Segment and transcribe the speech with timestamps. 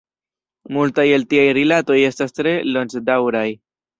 [0.77, 3.47] Multaj el tiaj rilatoj estas tre longdaŭraj.